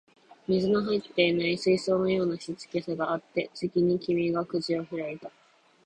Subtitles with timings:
[0.47, 5.29] 水の入っていない水槽のような静けさがあって、次に君が口を開いた